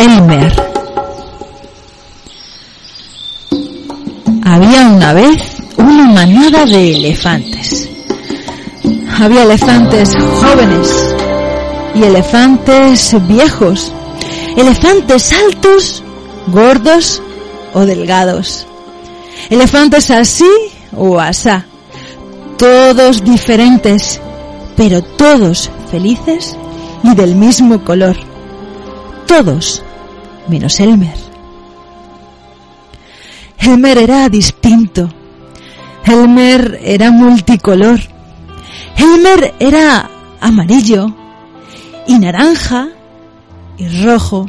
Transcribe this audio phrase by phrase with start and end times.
[0.00, 0.50] Elmer.
[4.42, 7.86] Había una vez una manada de elefantes.
[9.20, 11.14] Había elefantes jóvenes
[11.94, 13.92] y elefantes viejos,
[14.56, 16.02] elefantes altos,
[16.46, 17.22] gordos
[17.74, 18.66] o delgados,
[19.50, 20.50] elefantes así
[20.96, 21.66] o asá,
[22.56, 24.18] todos diferentes,
[24.78, 26.56] pero todos felices
[27.02, 28.16] y del mismo color.
[29.26, 29.84] Todos,
[30.48, 31.16] menos Elmer.
[33.58, 35.08] Elmer era distinto.
[36.04, 38.00] Elmer era multicolor.
[38.96, 41.14] Elmer era amarillo
[42.06, 42.88] y naranja
[43.78, 44.48] y rojo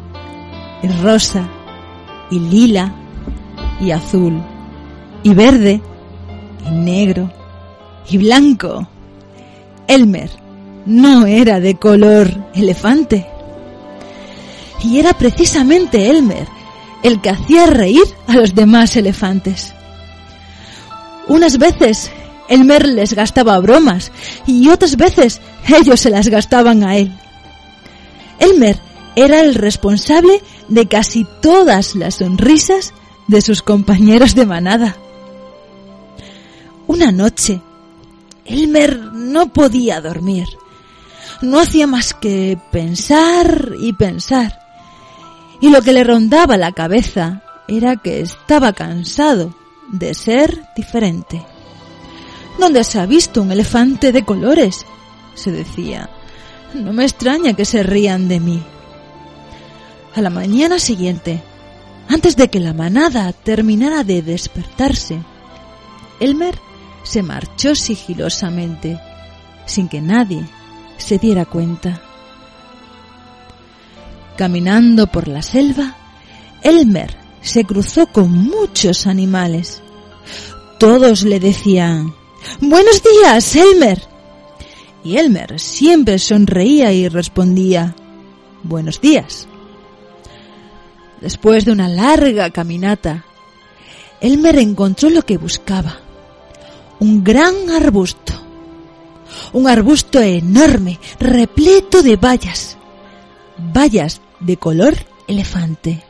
[0.82, 1.48] y rosa
[2.32, 2.94] y lila
[3.80, 4.42] y azul
[5.24, 5.82] y verde
[6.68, 7.32] y negro
[8.10, 8.88] y blanco.
[9.88, 10.30] Elmer
[10.86, 13.28] no era de color elefante.
[14.84, 16.48] Y era precisamente Elmer
[17.04, 19.74] el que hacía reír a los demás elefantes.
[21.28, 22.12] Unas veces
[22.50, 24.12] Elmer les gastaba bromas
[24.46, 27.12] y otras veces ellos se las gastaban a él.
[28.40, 28.78] Elmer
[29.16, 32.94] era el responsable de casi todas las sonrisas
[33.28, 34.98] de sus compañeros de manada.
[36.88, 37.62] Una noche,
[38.46, 40.48] Elmer no podía dormir.
[41.42, 44.60] No hacía más que pensar y pensar.
[45.62, 49.56] Y lo que le rondaba la cabeza era que estaba cansado
[49.92, 51.42] de ser diferente.
[52.60, 54.86] ¿Dónde se ha visto un elefante de colores?
[55.36, 56.10] se decía.
[56.74, 58.64] No me extraña que se rían de mí.
[60.16, 61.42] A la mañana siguiente,
[62.10, 65.20] antes de que la manada terminara de despertarse,
[66.20, 66.56] Elmer
[67.04, 69.00] se marchó sigilosamente,
[69.66, 70.46] sin que nadie
[70.98, 72.02] se diera cuenta.
[74.42, 75.96] Caminando por la selva,
[76.64, 79.84] Elmer se cruzó con muchos animales.
[80.80, 82.16] Todos le decían,
[82.60, 84.02] Buenos días, Elmer.
[85.04, 87.96] Y Elmer siempre sonreía y respondía,
[88.64, 89.48] Buenos días.
[91.22, 93.24] Después de una larga caminata,
[94.22, 96.00] Elmer encontró lo que buscaba.
[97.00, 98.34] Un gran arbusto.
[99.54, 102.76] Un arbusto enorme, repleto de bayas.
[103.72, 104.96] Bayas de color
[105.28, 106.04] elefante.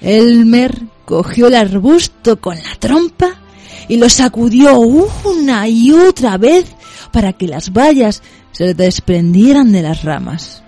[0.00, 3.40] Elmer cogió el arbusto con la trompa
[3.88, 6.66] y lo sacudió una y otra vez
[7.12, 8.22] para que las bayas
[8.52, 10.62] se desprendieran de las ramas.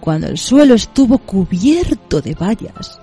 [0.00, 2.98] Cuando el suelo estuvo cubierto de bayas,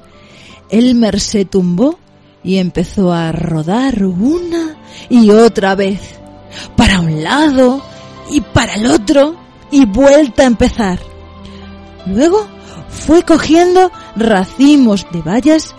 [0.69, 1.99] Elmer se tumbó
[2.44, 4.77] y empezó a rodar una
[5.09, 6.01] y otra vez,
[6.75, 7.83] para un lado
[8.31, 9.35] y para el otro,
[9.75, 11.00] y vuelta a empezar.
[12.06, 12.47] Luego
[12.88, 15.75] fue cogiendo racimos de bayas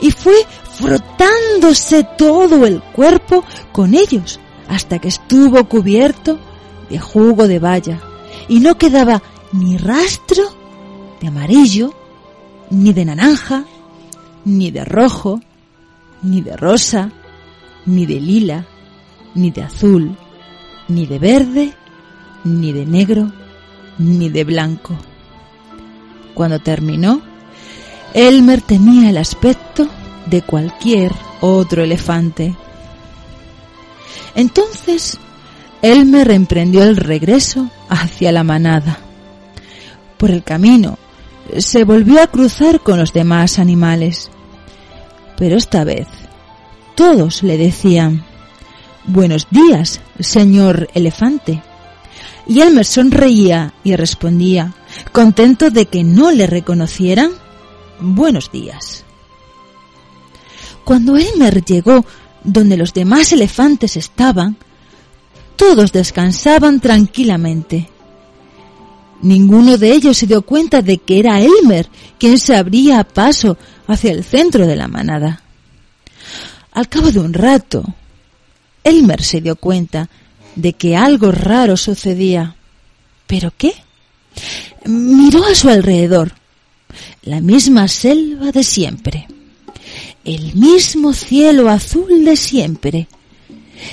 [0.00, 0.34] y fue
[0.72, 6.38] frotándose todo el cuerpo con ellos hasta que estuvo cubierto
[6.88, 8.00] de jugo de baya
[8.48, 9.22] y no quedaba
[9.52, 10.44] ni rastro
[11.20, 11.92] de amarillo,
[12.70, 13.66] ni de naranja,
[14.46, 15.40] ni de rojo,
[16.22, 17.10] ni de rosa,
[17.84, 18.64] ni de lila,
[19.34, 20.16] ni de azul,
[20.88, 21.74] ni de verde,
[22.44, 23.32] ni de negro,
[23.98, 24.94] ni de blanco.
[26.34, 27.22] Cuando terminó,
[28.12, 29.88] Elmer tenía el aspecto
[30.26, 32.54] de cualquier otro elefante.
[34.34, 35.18] Entonces,
[35.82, 38.98] Elmer emprendió el regreso hacia la manada.
[40.16, 40.98] Por el camino,
[41.58, 44.30] se volvió a cruzar con los demás animales.
[45.36, 46.06] Pero esta vez,
[46.94, 48.24] todos le decían,
[49.06, 51.62] Buenos días, señor elefante.
[52.46, 54.74] Y Elmer sonreía y respondía,
[55.12, 57.32] contento de que no le reconocieran,
[58.00, 59.04] Buenos días.
[60.84, 62.04] Cuando Elmer llegó
[62.42, 64.56] donde los demás elefantes estaban,
[65.56, 67.88] todos descansaban tranquilamente.
[69.22, 71.88] Ninguno de ellos se dio cuenta de que era Elmer
[72.18, 73.56] quien se abría paso
[73.86, 75.42] hacia el centro de la manada.
[76.72, 77.84] Al cabo de un rato,
[78.82, 80.10] Elmer se dio cuenta
[80.56, 82.56] de que algo raro sucedía.
[83.26, 83.72] ¿Pero qué?
[84.86, 86.32] Miró a su alrededor.
[87.22, 89.26] La misma selva de siempre.
[90.24, 93.08] El mismo cielo azul de siempre.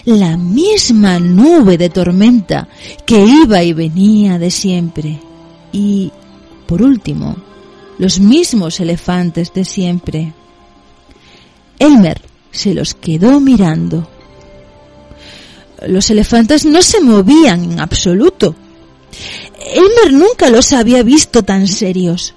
[0.05, 2.67] La misma nube de tormenta
[3.05, 5.19] que iba y venía de siempre.
[5.71, 6.11] Y,
[6.67, 7.35] por último,
[7.97, 10.33] los mismos elefantes de siempre.
[11.79, 12.21] Elmer
[12.51, 14.07] se los quedó mirando.
[15.87, 18.55] Los elefantes no se movían en absoluto.
[19.73, 22.33] Elmer nunca los había visto tan serios.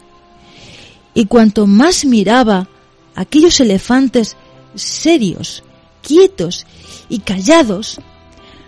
[1.15, 2.69] Y cuanto más miraba
[3.15, 4.37] aquellos elefantes
[4.75, 5.63] serios,
[6.03, 6.67] quietos
[7.09, 8.01] y callados,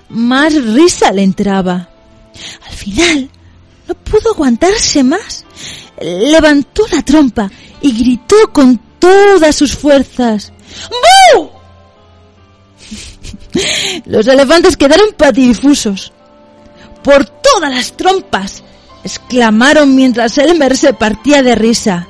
[0.08, 1.90] más risa le entraba.
[2.66, 3.30] Al final,
[3.88, 5.44] no pudo aguantarse más.
[6.00, 7.50] Levantó la trompa
[7.80, 10.52] y gritó con todas sus fuerzas.
[14.04, 16.12] Los elefantes quedaron patidifusos.
[17.02, 18.62] Por todas las trompas,
[19.04, 22.08] exclamaron mientras Elmer se partía de risa.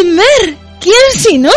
[0.00, 0.56] ¡Elmer!
[0.80, 1.50] ¿Quién si no?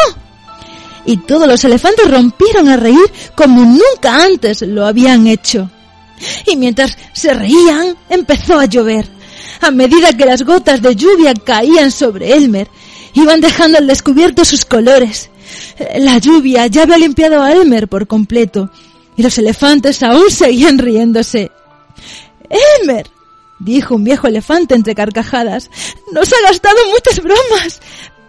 [1.06, 5.70] Y todos los elefantes rompieron a reír como nunca antes lo habían hecho.
[6.46, 9.08] Y mientras se reían, empezó a llover.
[9.62, 12.68] A medida que las gotas de lluvia caían sobre Elmer,
[13.14, 15.30] iban dejando al descubierto sus colores.
[15.98, 18.72] La lluvia ya había limpiado a Elmer por completo,
[19.18, 21.52] y los elefantes aún seguían riéndose.
[22.82, 23.10] Elmer,
[23.60, 25.70] dijo un viejo elefante entre carcajadas,
[26.12, 27.82] nos ha gastado muchas bromas,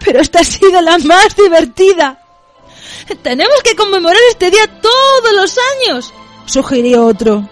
[0.05, 2.20] pero esta ha sido la más divertida.
[3.23, 6.12] Tenemos que conmemorar este día todos los años,
[6.46, 7.49] sugirió otro.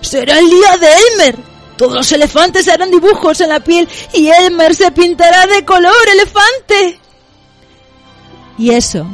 [0.00, 1.36] Será el día de Elmer.
[1.76, 7.00] Todos los elefantes harán dibujos en la piel y Elmer se pintará de color elefante.
[8.58, 9.06] Y eso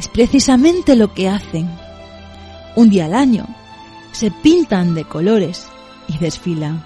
[0.00, 1.70] es precisamente lo que hacen.
[2.76, 3.46] Un día al año
[4.12, 5.66] se pintan de colores
[6.08, 6.84] y desfilan.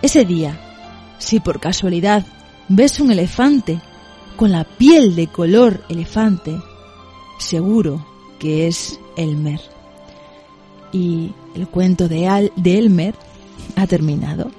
[0.00, 0.58] Ese día,
[1.18, 2.24] si por casualidad
[2.68, 3.80] ves un elefante
[4.36, 6.60] con la piel de color elefante,
[7.38, 8.04] seguro
[8.38, 9.60] que es Elmer.
[10.90, 13.14] Y el cuento de, Al de Elmer
[13.76, 14.50] ha terminado.